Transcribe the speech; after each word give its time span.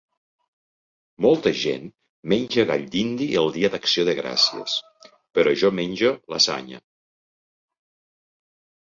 Molta 1.25 1.51
gent 1.63 1.83
menja 2.33 2.65
gall 2.71 2.85
dindi 2.95 3.27
el 3.41 3.49
Dia 3.57 3.69
d'Acció 3.75 4.05
de 4.09 4.15
Gràcies, 4.21 4.79
però 5.39 5.55
jo 5.65 5.71
menjo 5.81 6.11
lasanya. 6.37 6.81